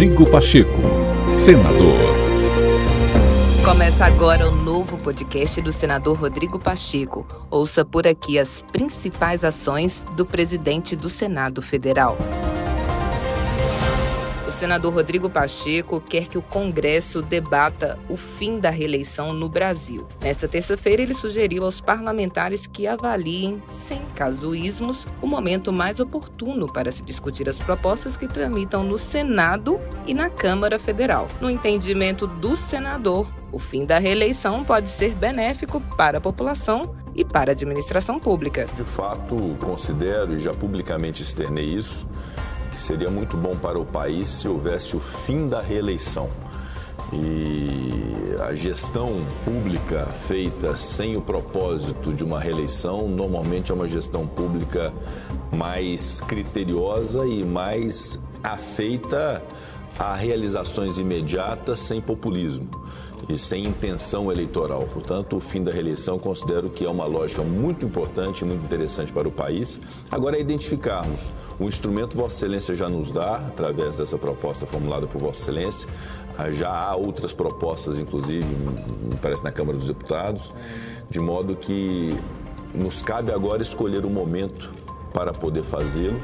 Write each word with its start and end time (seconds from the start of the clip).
Rodrigo 0.00 0.24
Pacheco, 0.30 0.80
senador. 1.34 1.98
Começa 3.62 4.06
agora 4.06 4.48
o 4.48 4.56
novo 4.56 4.96
podcast 4.96 5.60
do 5.60 5.70
senador 5.70 6.18
Rodrigo 6.18 6.58
Pacheco. 6.58 7.26
Ouça 7.50 7.84
por 7.84 8.06
aqui 8.06 8.38
as 8.38 8.64
principais 8.72 9.44
ações 9.44 10.02
do 10.16 10.24
presidente 10.24 10.96
do 10.96 11.10
Senado 11.10 11.60
Federal 11.60 12.16
senador 14.60 14.92
Rodrigo 14.92 15.30
Pacheco 15.30 16.02
quer 16.02 16.28
que 16.28 16.36
o 16.36 16.42
Congresso 16.42 17.22
debata 17.22 17.98
o 18.10 18.16
fim 18.16 18.60
da 18.60 18.68
reeleição 18.68 19.32
no 19.32 19.48
Brasil. 19.48 20.06
Nesta 20.20 20.46
terça-feira, 20.46 21.00
ele 21.00 21.14
sugeriu 21.14 21.64
aos 21.64 21.80
parlamentares 21.80 22.66
que 22.66 22.86
avaliem, 22.86 23.62
sem 23.66 24.02
casuísmos, 24.14 25.08
o 25.22 25.26
momento 25.26 25.72
mais 25.72 25.98
oportuno 25.98 26.70
para 26.70 26.92
se 26.92 27.02
discutir 27.02 27.48
as 27.48 27.58
propostas 27.58 28.18
que 28.18 28.28
tramitam 28.28 28.84
no 28.84 28.98
Senado 28.98 29.80
e 30.06 30.12
na 30.12 30.28
Câmara 30.28 30.78
Federal. 30.78 31.26
No 31.40 31.48
entendimento 31.48 32.26
do 32.26 32.54
senador, 32.54 33.26
o 33.50 33.58
fim 33.58 33.86
da 33.86 33.98
reeleição 33.98 34.62
pode 34.62 34.90
ser 34.90 35.14
benéfico 35.14 35.80
para 35.96 36.18
a 36.18 36.20
população 36.20 36.94
e 37.14 37.24
para 37.24 37.50
a 37.50 37.54
administração 37.54 38.20
pública. 38.20 38.66
De 38.76 38.84
fato, 38.84 39.56
considero 39.58 40.34
e 40.34 40.38
já 40.38 40.52
publicamente 40.52 41.22
externei 41.22 41.64
isso 41.64 42.06
que 42.70 42.80
seria 42.80 43.10
muito 43.10 43.36
bom 43.36 43.56
para 43.56 43.78
o 43.78 43.84
país 43.84 44.28
se 44.28 44.48
houvesse 44.48 44.96
o 44.96 45.00
fim 45.00 45.48
da 45.48 45.60
reeleição. 45.60 46.28
E 47.12 48.36
a 48.40 48.54
gestão 48.54 49.24
pública 49.44 50.06
feita 50.06 50.76
sem 50.76 51.16
o 51.16 51.20
propósito 51.20 52.12
de 52.12 52.22
uma 52.22 52.38
reeleição 52.38 53.08
normalmente 53.08 53.72
é 53.72 53.74
uma 53.74 53.88
gestão 53.88 54.26
pública 54.26 54.92
mais 55.52 56.20
criteriosa 56.20 57.26
e 57.26 57.44
mais 57.44 58.18
afeita 58.42 59.42
a 60.00 60.14
realizações 60.14 60.96
imediatas 60.96 61.78
sem 61.78 62.00
populismo 62.00 62.70
e 63.28 63.36
sem 63.36 63.66
intenção 63.66 64.32
eleitoral. 64.32 64.88
Portanto, 64.90 65.36
o 65.36 65.40
fim 65.40 65.62
da 65.62 65.70
reeleição 65.70 66.18
considero 66.18 66.70
que 66.70 66.86
é 66.86 66.90
uma 66.90 67.04
lógica 67.04 67.42
muito 67.42 67.84
importante 67.84 68.40
e 68.40 68.44
muito 68.46 68.64
interessante 68.64 69.12
para 69.12 69.28
o 69.28 69.30
país. 69.30 69.78
Agora 70.10 70.38
é 70.38 70.40
identificarmos 70.40 71.30
o 71.58 71.64
instrumento 71.64 72.16
Vossa 72.16 72.46
Excelência 72.46 72.74
já 72.74 72.88
nos 72.88 73.12
dá, 73.12 73.34
através 73.34 73.98
dessa 73.98 74.16
proposta 74.16 74.66
formulada 74.66 75.06
por 75.06 75.20
Vossa 75.20 75.42
Excelência. 75.42 75.86
Ah, 76.38 76.50
já 76.50 76.70
há 76.70 76.96
outras 76.96 77.34
propostas, 77.34 78.00
inclusive, 78.00 78.46
me 78.46 79.16
parece, 79.20 79.44
na 79.44 79.52
Câmara 79.52 79.76
dos 79.76 79.86
Deputados, 79.86 80.50
de 81.10 81.20
modo 81.20 81.54
que 81.56 82.16
nos 82.74 83.02
cabe 83.02 83.32
agora 83.32 83.60
escolher 83.60 84.06
o 84.06 84.10
momento 84.10 84.72
para 85.12 85.30
poder 85.30 85.62
fazê-lo 85.62 86.18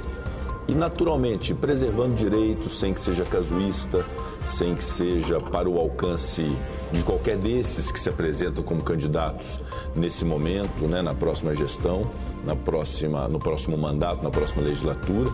e, 0.69 0.75
naturalmente, 0.75 1.55
preservando 1.55 2.15
direitos 2.15 2.79
sem 2.79 2.93
que 2.93 3.01
seja 3.01 3.25
casuísta, 3.25 4.05
sem 4.45 4.75
que 4.75 4.83
seja 4.83 5.41
para 5.41 5.69
o 5.69 5.79
alcance 5.79 6.45
de 6.93 7.03
qualquer 7.03 7.37
desses 7.37 7.91
que 7.91 8.01
se 8.01 8.09
apresentam 8.09 8.65
como 8.65 8.83
candidatos 8.83 9.61
nesse 9.95 10.25
momento, 10.25 10.87
né, 10.87 11.03
na 11.03 11.15
próxima 11.15 11.55
gestão, 11.55 12.03
na 12.45 12.55
próxima, 12.55 13.29
no 13.29 13.39
próximo 13.39 13.77
mandato, 13.77 14.23
na 14.23 14.31
próxima 14.31 14.63
legislatura. 14.63 15.31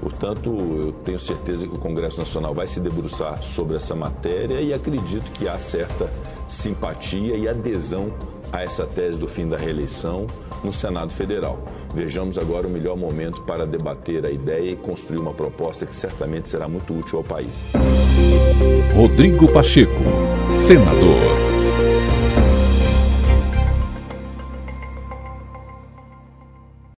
Portanto, 0.00 0.50
eu 0.50 0.92
tenho 1.04 1.18
certeza 1.18 1.66
que 1.66 1.74
o 1.74 1.78
Congresso 1.78 2.18
Nacional 2.18 2.54
vai 2.54 2.66
se 2.66 2.80
debruçar 2.80 3.42
sobre 3.42 3.76
essa 3.76 3.94
matéria 3.94 4.60
e 4.60 4.72
acredito 4.72 5.30
que 5.32 5.48
há 5.48 5.58
certa 5.58 6.12
simpatia 6.46 7.36
e 7.36 7.48
adesão 7.48 8.12
a 8.52 8.62
essa 8.62 8.86
tese 8.86 9.18
do 9.18 9.26
fim 9.26 9.48
da 9.48 9.56
reeleição 9.56 10.26
no 10.64 10.72
Senado 10.72 11.12
Federal. 11.12 11.58
Vejamos 11.94 12.38
agora 12.38 12.66
o 12.66 12.70
melhor 12.70 12.96
momento 12.96 13.42
para 13.42 13.66
debater 13.66 14.26
a 14.26 14.30
ideia 14.30 14.70
e 14.70 14.76
construir 14.76 15.18
uma 15.18 15.34
proposta 15.34 15.86
que 15.86 15.94
certamente 15.94 16.48
será 16.48 16.66
muito 16.68 16.92
útil 16.98 17.18
ao 17.18 17.24
país. 17.24 17.64
Rodrigo 18.94 19.50
Pacheco, 19.52 20.00
senador. 20.54 21.43